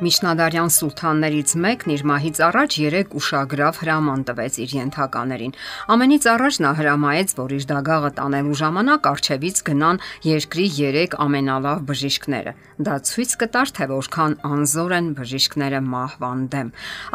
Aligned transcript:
Միջնադարյան 0.00 0.70
սուլթաններից 0.72 1.50
մեկն 1.60 1.90
իր 1.92 2.02
մահից 2.08 2.38
առաջ 2.46 2.76
3 2.80 3.10
ուշագրավ 3.20 3.80
հրաման 3.82 4.20
տվեց 4.30 4.54
իր 4.64 4.70
ենթականերին։ 4.78 5.52
Ամենից 5.92 6.28
առաջ 6.32 6.58
նա 6.64 6.70
հրամայեց, 6.78 7.34
որ 7.36 7.52
իր 7.58 7.66
դագաղը 7.68 8.10
տանելու 8.16 8.56
ժամանակ 8.60 9.08
արչևից 9.10 9.60
գնան 9.68 10.00
երկրի 10.24 10.66
3 10.80 11.16
ամենալավ 11.20 11.82
բժիշկները։ 11.90 12.54
Դա 12.80 12.94
ցույց 13.10 13.30
կտար, 13.44 13.72
թե 13.76 13.84
որքան 13.90 14.34
անզոր 14.40 14.92
են 14.96 15.08
բժիշկները 15.20 15.80
մահվան 15.84 16.40
դեմ։ 16.54 16.68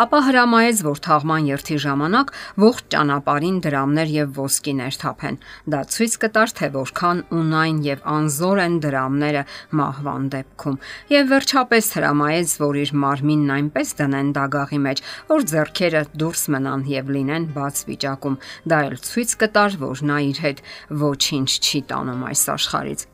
Ապա 0.05 0.19
հրամայեց, 0.29 0.83
որ 0.85 1.01
թաղման 1.09 1.49
երթի 1.49 1.77
ժամանակ 1.85 2.33
ողջ 2.61 2.85
ճանապարհին 2.93 3.57
դրամներ 3.65 4.13
եւ 4.13 4.37
ոսկիներ 4.45 4.99
թափեն։ 5.01 5.39
Դա 5.73 5.81
ցույց 5.95 6.13
կտար, 6.21 6.53
թե 6.61 6.69
որքան 6.75 7.23
ունայն 7.33 7.81
եւ 7.89 8.05
անզոր 8.13 8.61
են 8.65 8.77
դրամները 8.85 9.43
մահվան 9.81 10.29
դեպքում։ 10.35 10.79
Եվ 11.15 11.25
վերջապես 11.33 11.91
հրամայեց, 11.95 12.55
որ 12.61 12.74
որ 12.75 12.81
իր 12.83 12.91
մարմինն 12.99 13.51
այնպես 13.55 13.91
դնեն 13.99 14.29
դագաղի 14.35 14.79
մեջ, 14.83 15.01
որ 15.31 15.43
зерքերը 15.51 16.01
դուրս 16.19 16.43
մնան 16.55 16.85
եւ 16.91 17.11
լինեն 17.15 17.47
բաց 17.55 17.81
վիճակում։ 17.89 18.37
Դա 18.71 18.79
էլ 18.89 18.95
ցույց 19.07 19.35
կտար, 19.43 19.77
որ 19.85 20.03
նա 20.11 20.17
իր 20.29 20.41
հետ 20.45 20.63
ոչինչ 21.05 21.49
չի 21.55 21.81
տանում 21.91 22.25
այս 22.31 22.43
աշխարից։ 22.55 23.07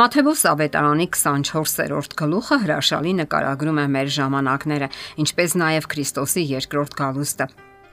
Մաթեոս 0.00 0.44
Ավետարանի 0.50 1.06
24-րդ 1.14 2.14
գլուխը 2.20 2.60
հրաշալի 2.64 3.16
նկարագրում 3.20 3.80
է 3.82 3.88
մեր 3.94 4.14
ժամանակները, 4.16 4.88
ինչպես 5.24 5.58
նաև 5.60 5.90
Քրիստոսի 5.94 6.46
երկրորդ 6.50 6.96
գալուստը։ 7.00 7.48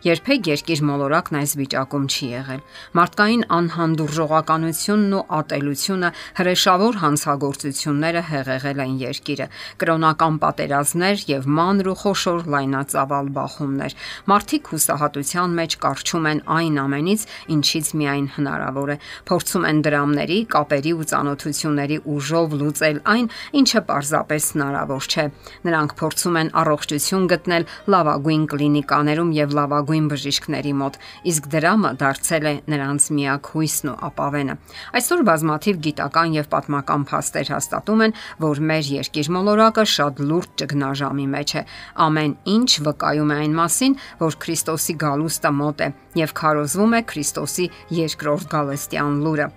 Երբեք 0.05 0.45
երկիր 0.45 0.81
մոլորակն 0.85 1.35
այս 1.39 1.51
վիճակում 1.57 2.03
չի 2.05 2.27
եղել։ 2.29 2.59
Մարդկային 2.97 3.43
անհանդուրժողականությունն 3.55 5.13
ու 5.17 5.21
ատելությունը 5.37 6.11
հրեշավոր 6.37 6.99
հանցագործությունները 7.01 8.21
հեղեղել 8.27 8.81
են 8.85 8.93
երկիրը։ 9.01 9.47
Կրոնական 9.81 10.37
պատերազմներ 10.43 11.23
եւ 11.33 11.47
մանր 11.57 11.89
ու 11.89 11.95
խոշոր 11.97 12.45
լայնածավալ 12.53 13.31
բախումներ։ 13.37 13.95
Մարդիկ 14.29 14.69
հուսահատության 14.77 15.57
մեջ 15.57 15.77
կարճում 15.81 16.29
են 16.29 16.43
այն 16.57 16.77
ամենից, 16.85 17.25
ինչից 17.57 17.91
միայն 17.97 18.27
հնարավոր 18.37 18.93
է։ 18.93 18.97
Փորձում 19.33 19.67
են 19.67 19.81
դրամների, 19.87 20.39
կապերի 20.53 20.93
ու 20.93 21.09
ծանոթությունների 21.09 21.97
ուժով 22.13 22.55
լուծել 22.61 23.01
այն, 23.17 23.27
ինչը 23.57 23.81
պարզապես 23.89 24.43
հնարավոր 24.53 25.03
չէ։ 25.07 25.27
Նրանք 25.67 25.97
փորձում 25.97 26.37
են 26.37 26.53
առողջություն 26.61 27.27
գտնել 27.33 27.67
լավագույն 27.97 28.43
կլինիկաներում 28.53 29.31
եւ 29.41 29.57
լավագույն 29.57 29.86
լավագույն 29.87 30.07
բժիշկների 30.11 30.71
մոտ, 30.77 30.95
իսկ 31.31 31.47
դրամը 31.53 31.91
դարձել 32.01 32.45
է 32.47 32.53
նրանց 32.67 33.03
միակ 33.17 33.49
հույսն 33.53 33.91
ու 33.91 33.95
ապավենը։ 34.07 34.55
Այսօր 34.99 35.21
բազմաթիվ 35.29 35.79
գիտական 35.87 36.33
եւ 36.35 36.49
պատմական 36.51 37.05
փաստեր 37.07 37.51
հաստատում 37.55 38.03
են, 38.07 38.15
որ 38.43 38.61
մեր 38.67 38.89
երկիր 38.97 39.29
մոլորակը 39.37 39.85
շատ 39.95 40.19
լուրջ 40.27 40.49
ճգնաժամի 40.59 41.27
մեջ 41.37 41.53
է։ 41.55 41.61
Ամեն 42.07 42.33
ինչ 42.57 42.71
վկայում 42.87 43.31
է 43.31 43.37
այն 43.47 43.55
մասին, 43.61 43.95
որ 44.27 44.41
Քրիստոսի 44.43 44.97
գալուստը 45.07 45.53
մոտ 45.61 45.85
է 45.87 45.87
եւ 46.23 46.35
քարոզվում 46.41 46.97
է 46.97 47.01
Քրիստոսի 47.13 47.71
երկրորդ 48.01 48.51
գալստյան 48.57 49.23
լուրը։ 49.23 49.47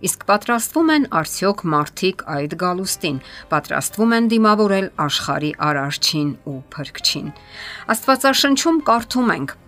Իսկ 0.00 0.22
պատրաստվում 0.30 0.90
են 0.94 1.02
արդյոք 1.20 1.62
մարդիկ 1.74 2.22
այդ 2.34 2.54
գալուստին, 2.62 3.18
պատրաստվում 3.52 4.14
են 4.16 4.28
դիմավորել 4.32 4.86
աշխարի 5.04 5.50
արարչին 5.68 6.30
ու 6.48 6.58
փրկչին։ 6.72 7.32
Աստվածաշնչում 7.94 8.80
կարդում 8.88 9.34
ենք. 9.36 9.59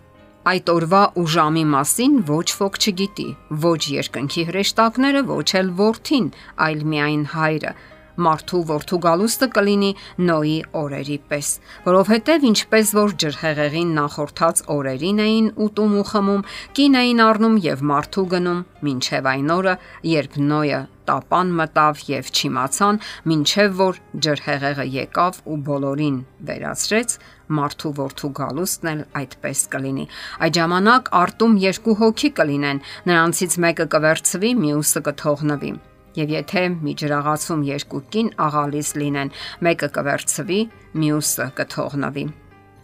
Այդ 0.43 0.71
օրվա 0.73 1.01
ու 1.23 1.27
ժամի 1.37 1.63
մասին 1.71 2.15
ոչ 2.27 2.47
ոք 2.59 2.79
չգիտի, 2.83 3.27
ոչ 3.63 3.81
երկնքի 3.95 4.43
հրեշտակները, 4.49 5.21
ոչ 5.29 5.49
էլ 5.61 5.69
որդին, 5.79 6.29
այլ 6.67 6.81
միայն 6.93 7.25
հայրը 7.37 7.75
մարդու 8.21 8.63
որդու 8.69 8.99
գալուստը 9.07 9.49
կլինի 9.57 9.91
Նոյի 10.29 10.57
օրերի 10.77 11.19
պես, 11.31 11.49
որովհետև 11.87 12.47
ինչպես 12.51 12.93
որ 12.99 13.15
ջրհեղեղին 13.23 13.93
նախորդած 13.99 14.63
օրերին 14.75 15.23
էին 15.27 15.49
ուտում 15.67 15.95
ու 16.01 16.07
խմում, 16.13 16.43
կին 16.77 16.99
էին 17.03 17.23
առնում 17.27 17.57
եւ 17.67 17.85
մարդու 17.93 18.27
գնում, 18.35 18.65
ինչև 18.93 19.31
այն 19.33 19.55
օրը, 19.57 19.77
երբ 20.13 20.41
Նոյը 20.53 20.81
տապան 21.09 21.55
մտավ 21.59 22.03
եւ 22.13 22.29
չիմացան, 22.33 23.01
ինչև 23.37 23.79
որ 23.81 24.01
ջրհեղեղը 24.27 24.87
եկավ 25.03 25.41
ու 25.51 25.59
բոլորին 25.67 26.19
վերացրեց, 26.53 27.17
մարդու 27.59 27.93
որդու 27.99 28.31
գալուստն 28.39 28.91
էլ 28.93 29.01
այդպես 29.21 29.63
կլինի։ 29.73 30.05
Այդ 30.47 30.59
ժամանակ 30.59 31.11
արտում 31.23 31.57
երկու 31.63 31.97
հոգի 32.03 32.31
կլինեն, 32.43 32.83
նրանցից 33.13 33.57
մեկը 33.65 33.87
կվերցվի, 33.95 34.53
մյուսը 34.63 35.03
կթողնվի։ 35.09 35.73
Եվ 36.13 36.33
եթե 36.37 36.63
միջրաղացում 36.85 37.61
երկու 37.73 38.01
կին 38.13 38.31
աղալիս 38.47 38.89
լինեն, 39.01 39.35
մեկը 39.65 39.89
կվերցվի, 39.97 40.61
մյուսը 41.03 41.47
կթողնվի։ 41.57 42.25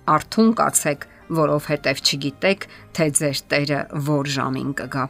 Արթուն 0.08 0.52
կացեք, 0.62 1.08
որովհետև 1.38 2.04
չգիտեք, 2.08 2.68
թե 2.96 3.08
ձեր 3.20 3.40
Տերը 3.52 3.80
որ 4.08 4.30
ժամին 4.38 4.70
կգա։ 4.80 5.04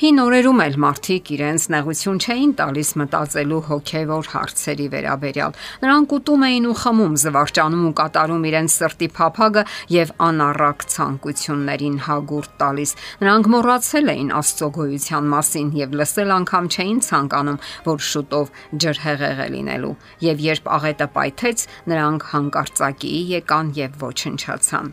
Հին 0.00 0.16
օրերում 0.16 0.60
էլ 0.64 0.76
մարդիկ 0.80 1.26
իրենց 1.34 1.64
նեղություն 1.74 2.20
չէին 2.24 2.52
տալիս 2.56 2.90
մտածելու 2.96 3.56
հոգևոր 3.66 4.28
հարցերի 4.32 4.86
վերաբերյալ։ 4.94 5.58
Նրանք 5.82 6.14
ուտում 6.16 6.46
էին 6.48 6.68
ու 6.70 6.76
խմում, 6.80 7.18
զվարճանում 7.20 7.82
ու 7.84 7.92
կատարում 8.00 8.46
իրենց 8.50 8.76
սրտի 8.80 9.08
փափագը 9.18 9.64
եւ 9.92 10.14
անառակ 10.28 10.86
ցանկություններին 10.94 12.00
հագուրտ 12.06 12.56
տալիս։ 12.64 12.96
Նրանք 13.20 13.52
մոռացել 13.56 14.14
էին 14.14 14.32
Աստծո 14.40 14.70
գոյության 14.80 15.30
մասին 15.36 15.68
եւ 15.82 16.00
լսել 16.00 16.34
անգամ 16.40 16.72
չէին 16.72 17.04
ցանկանում, 17.10 17.60
որ 17.90 18.02
շուտով 18.08 18.56
ջրհեղեղ 18.80 19.44
է 19.44 19.48
լինելու։ 19.58 19.94
Եվ 20.30 20.42
երբ 20.48 20.74
աղետը 20.80 21.12
պայթեց, 21.20 21.68
նրանք 21.92 22.28
հանկարծակի 22.32 23.14
եկան 23.36 23.76
եւ 23.84 24.02
ոչնչացան։ 24.08 24.92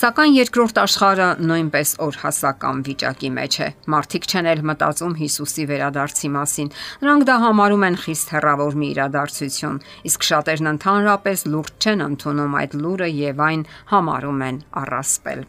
Սակայն 0.00 0.36
երկրորդ 0.36 0.80
աշխարհը 0.82 1.28
նույնպես 1.50 1.92
օրհասական 2.06 2.82
վիճակի 2.86 3.30
մեջ 3.36 3.58
է։ 3.66 3.68
Մարդիկ 3.94 4.28
չեն 4.30 4.50
էլ 4.52 4.62
մտածում 4.70 5.16
Հիսուսի 5.20 5.64
վերադարձի 5.70 6.30
մասին։ 6.36 6.70
Նրանք 7.06 7.26
դա 7.30 7.36
համարում 7.46 7.86
են 7.86 7.98
խիստ 8.04 8.32
հեռավոր 8.36 8.78
մի 8.82 8.88
իրադարձություն, 8.96 9.80
իսկ 10.10 10.28
շատերն 10.30 10.70
ընդհանրապես 10.76 11.46
լուրջ 11.56 11.86
չեն 11.86 12.06
ընդունում 12.06 12.56
այդ 12.60 12.78
լուրը 12.84 13.10
եւ 13.16 13.42
այն 13.46 13.66
համարում 13.96 14.46
են 14.46 14.60
առասպել։ 14.82 15.42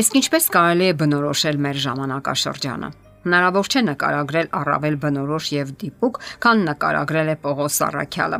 Իսկ 0.00 0.18
ինչպես 0.20 0.44
կարելի 0.54 0.86
է 0.90 0.96
բնորոշել 1.00 1.56
մեր 1.60 1.78
ժամանակաշրջանը։ 1.84 2.90
Հնարավոր 3.20 3.66
չէ 3.68 3.80
նկարագրել 3.84 4.46
առավել 4.56 4.94
բնորոշ 5.02 5.48
եւ 5.52 5.72
դիպուկ, 5.82 6.20
քան 6.40 6.62
նկարագրել 6.70 7.32
է 7.34 7.34
Պողոս 7.42 7.76
Արաքյալը։ 7.90 8.38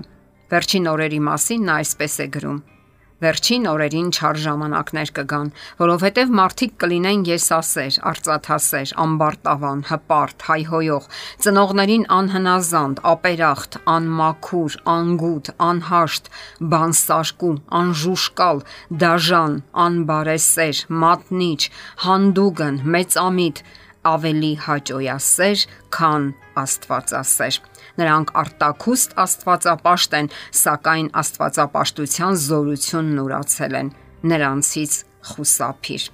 Վերջին 0.50 0.88
օրերի 0.90 1.18
մասին 1.26 1.66
նա 1.68 1.74
այսպես 1.82 2.14
է 2.24 2.26
գրում. 2.36 2.60
Վերջին 3.20 3.66
օրերին 3.68 4.06
չար 4.16 4.38
ժամանակներ 4.40 5.10
կգան, 5.16 5.48
որովհետև 5.80 6.30
մարդիկ 6.38 6.70
կլինեն 6.80 7.24
եսասեր, 7.28 7.98
արծաթասեր, 8.10 8.92
ամբարտավան, 9.04 9.82
հպարտ, 9.90 10.46
հայհոյող, 10.48 11.08
ծնողներին 11.44 12.06
անհնազանդ, 12.16 13.02
ապերախտ, 13.12 13.78
անմաքուր, 13.96 14.78
անգութ, 14.94 15.52
անհաշտ, 15.68 16.32
բանսարկու, 16.72 17.52
անժուշկալ, 17.80 18.64
դաժան, 19.04 19.60
անբարեսեր, 19.84 20.82
մատնիչ, 21.04 21.60
հանդուգն, 22.08 22.82
մեծամիտ, 22.96 23.64
ավելի 24.08 24.52
հաճոյասեր, 24.66 25.64
քան 25.94 26.28
Աստվածասեր։ 26.60 27.58
Նրանք 28.00 28.32
արտակուստ 28.42 29.18
Աստվածապաշտ 29.24 30.16
են, 30.20 30.30
սակայն 30.60 31.10
Աստվածապաշտության 31.20 32.40
զորությունն 32.46 33.20
ուրացել 33.24 33.76
են 33.80 33.92
նրանցից 34.30 34.96
խուսափիր։ 35.30 36.08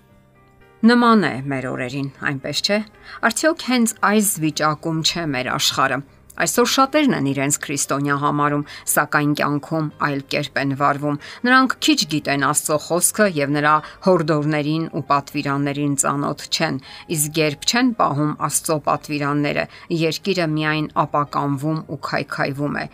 Նման 0.87 1.25
է 1.27 1.33
մեր 1.51 1.65
օրերին, 1.73 2.11
այնպես 2.31 2.59
չէ։ 2.67 2.79
Արդյոք 3.27 3.63
հենց 3.71 3.95
այս 4.11 4.29
վիճակում 4.45 5.01
չէ 5.07 5.25
մեր 5.33 5.49
աշխարհը։ 5.57 5.99
Այսօր 6.37 6.69
շատերն 6.69 7.15
են 7.17 7.29
իրենց 7.31 7.57
քրիստոնյա 7.65 8.17
համարում, 8.21 8.65
սակայն 8.93 9.31
կյանքում 9.41 9.87
այլ 10.07 10.21
կերպ 10.35 10.59
են 10.63 10.75
վարվում։ 10.81 11.19
Նրանք 11.49 11.77
քիչ 11.87 11.97
գիտեն 12.13 12.45
Աստծո 12.51 12.77
խոսքը 12.87 13.29
եւ 13.37 13.55
նրա 13.57 13.75
հորդորներին 14.07 14.85
ու 14.93 15.03
պատվիրաններին 15.11 15.95
ծանոթ 16.03 16.45
չեն, 16.53 16.81
իսկ 17.17 17.41
երբ 17.41 17.67
չեն 17.71 17.93
պահում 18.01 18.35
Աստծո 18.47 18.77
պատվիրանները, 18.91 19.65
երկիրը 20.07 20.47
միայն 20.57 20.89
ապականվում 21.07 21.81
ու 21.97 22.01
քայքայվում 22.11 22.77
է։ 22.77 22.87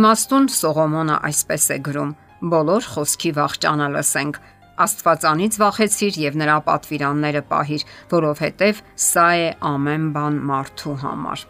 Իմաստուն 0.00 0.50
Սողոմոնը 0.60 1.20
այսպես 1.30 1.70
է 1.70 1.78
գրում. 1.88 2.16
Բոլոր 2.40 2.90
խոսքի 2.94 3.32
վախճանը 3.40 3.88
լսենք, 3.96 4.42
Աստվածանից 4.80 5.56
վախեցիր 5.60 6.20
եւ 6.24 6.38
նրա 6.40 6.56
պատվիրանները 6.68 7.44
պահիր, 7.52 7.86
որովհետեւ 8.16 8.84
սա 9.10 9.30
է 9.44 9.48
ամեն 9.74 10.12
բան 10.16 10.44
մարդու 10.50 11.00
համար։ 11.04 11.48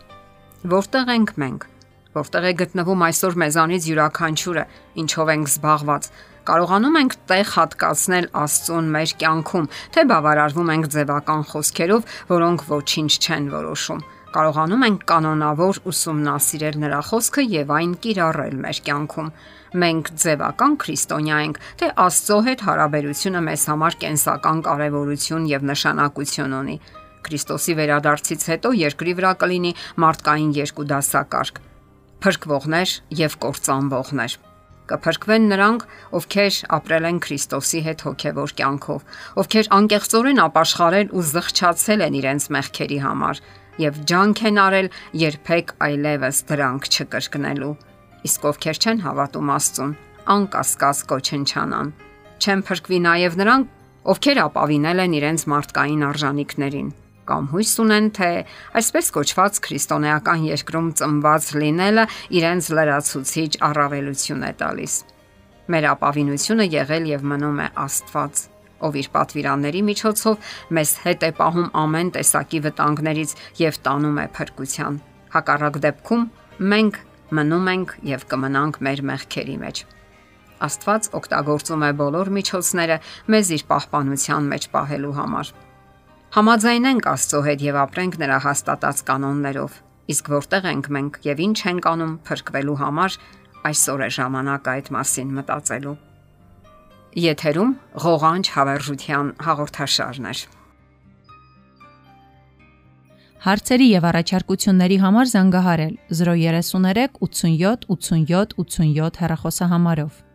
Որտեղ 0.60 1.08
ենք 1.08 1.30
մենք։ 1.40 1.62
Որտեղ 2.12 2.44
է 2.44 2.50
գտնվում 2.60 3.02
այսօր 3.06 3.36
մեզանից 3.40 3.86
յուրաքանչյուրը, 3.88 4.64
ինչով 5.00 5.30
ենք 5.32 5.48
զբաղված։ 5.48 6.08
Կարողանում 6.50 6.98
ենք 7.00 7.16
տեղ 7.30 7.46
հատկացնել 7.54 8.28
Աստծուն 8.40 8.90
մեր 8.96 9.14
կյանքում, 9.22 9.70
թե 9.96 10.04
բավարարվում 10.10 10.72
ենք 10.74 10.90
ձևական 10.96 11.46
խոսքերով, 11.48 12.12
որոնք 12.34 12.66
ոչինչ 12.68 13.12
չեն 13.24 13.48
որոշում։ 13.56 14.04
Կարողանում 14.36 14.86
ենք 14.90 15.08
կանոնավոր 15.10 15.80
ուսումնասիրել 15.90 16.80
նրա 16.84 17.00
խոսքը 17.08 17.44
եւ 17.56 17.74
այն 17.80 17.96
կիրառել 18.04 18.56
մեր 18.60 18.84
կյանքում։ 18.84 19.34
Մենք 19.80 20.14
ձևական 20.20 20.76
քրիստոնյա 20.84 21.40
ենք, 21.48 21.60
թե 21.80 21.92
Աստծո 22.04 22.38
հետ 22.50 22.64
հարաբերությունը 22.68 23.46
մեզ 23.48 23.68
համար 23.72 24.00
կենսական 24.04 24.64
կարևորություն 24.68 25.52
եւ 25.56 25.70
նշանակություն 25.72 26.58
ունի։ 26.60 26.76
Քրիստոսի 27.26 27.74
վերադարձից 27.80 28.46
հետո 28.50 28.76
երկրի 28.80 29.16
վրա 29.20 29.32
կլինի 29.44 29.72
մարդկային 30.04 30.54
երկու 30.60 30.86
դասակարգ՝ 30.92 31.64
փրկվողներ 32.20 32.94
եւ 33.20 33.36
կործանվողներ 33.44 34.38
կփրկվեն 34.90 35.44
նրանք, 35.52 35.82
ովքեր 36.18 36.56
ապրել 36.76 37.06
են 37.10 37.18
Քրիստոսի 37.24 37.80
հետ 37.86 38.02
հոգևոր 38.06 38.54
կյանքով, 38.58 39.02
ովքեր 39.42 39.68
անկեղծորեն 39.76 40.42
ապաշխարել 40.44 41.12
ու 41.14 41.24
զղջացել 41.30 42.04
են 42.06 42.16
իրենց 42.20 42.46
մեղքերի 42.56 42.98
համար 43.06 43.42
եւ 43.80 44.00
ջանք 44.10 44.42
են 44.50 44.60
արել 44.64 44.88
երբեք 45.20 45.74
այլևս 45.86 46.40
դրանք 46.50 46.88
չկրկնելու։ 46.90 47.74
Իսկ 48.28 48.48
ովքեր 48.50 48.80
չեն 48.80 49.04
հավատում 49.06 49.52
Աստծուն, 49.56 49.92
անկասկած 50.34 50.98
կոչնչանան։ 51.12 51.92
Չեն 52.40 52.64
փրկվի 52.66 52.98
նաեւ 53.06 53.38
նրանք, 53.40 53.70
ովքեր 54.10 54.42
ապավինել 54.50 55.04
են 55.06 55.16
իրենց 55.20 55.46
մարդկային 55.54 56.04
արժանինքներին 56.10 56.90
կամ 57.30 57.48
հույս 57.54 57.72
ունեն, 57.84 58.06
թե 58.18 58.30
այսպես 58.80 59.10
կոչված 59.16 59.60
քրիստոնեական 59.66 60.46
երկրում 60.50 60.88
ծնված 61.00 61.50
լինելը 61.62 62.04
իրենց 62.40 62.70
լրացուցիչ 62.76 63.50
առավելություն 63.70 64.46
է 64.50 64.52
տալիս։ 64.60 64.94
Մեր 65.70 65.84
ապավինությունը 65.94 66.66
եղել 66.74 67.04
եւ 67.10 67.28
մնում 67.30 67.60
է 67.62 67.68
Աստված, 67.84 68.40
ով 68.80 68.96
իր 69.00 69.08
պատվիրանների 69.14 69.82
միջոցով 69.90 70.50
մեզ 70.76 70.94
հետ 71.04 71.26
է 71.28 71.30
պահում 71.38 71.70
ամեն 71.84 72.10
տեսակի 72.16 72.60
վտանգներից 72.66 73.34
եւ 73.60 73.78
տանում 73.86 74.18
է 74.18 74.26
փրկության։ 74.40 74.98
Հակառակ 75.36 75.80
դեպքում 75.86 76.26
մենք 76.74 77.00
մնում 77.38 77.72
ենք 77.76 77.96
եւ 78.10 78.28
կմնանք 78.34 78.80
մեր 78.88 79.02
մեղքերի 79.10 79.56
մեջ։ 79.64 79.82
Աստված 80.60 81.10
օգտագործում 81.20 81.84
է 81.86 81.90
բոլոր 82.00 82.30
միջոցները 82.36 82.96
մեզ 83.32 83.52
իր 83.56 83.66
պահպանության 83.70 84.48
մեջ 84.50 84.66
պահելու 84.74 85.16
համար։ 85.20 85.52
Համաձայնենք 86.30 87.06
Աստծո 87.10 87.38
հետ 87.42 87.62
եւ 87.64 87.76
ապրենք 87.80 88.16
նրա 88.22 88.36
հաստատած 88.44 89.00
կանոններով։ 89.08 89.78
Իսկ 90.14 90.28
որտեղ 90.30 90.68
ենք 90.70 90.88
մենք 90.94 91.16
եւ 91.26 91.42
ինչ 91.46 91.58
ենք 91.70 91.88
անում 91.90 92.12
փրկվելու 92.28 92.76
համար, 92.82 93.16
այսօր 93.70 94.04
է 94.06 94.08
ժամանակը 94.16 94.70
այդ 94.74 94.90
մասին 94.94 95.32
մտածելու։ 95.40 95.96
Եթերում 97.24 97.74
ղողանջ 98.06 98.52
հավերժության 98.54 99.34
հաղորդաշարն 99.50 100.30
է։ 100.30 100.34
Հարցերի 103.50 103.86
եւ 103.90 104.08
առաջարկությունների 104.14 105.02
համար 105.02 105.30
զանգահարել 105.34 105.94
033 106.14 107.18
87 107.26 107.90
87 107.90 108.58
87 108.70 109.22
հեռախոսահամարով։ 109.24 110.29